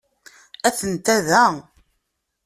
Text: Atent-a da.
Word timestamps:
Atent-a 0.67 1.17
da. 1.29 1.45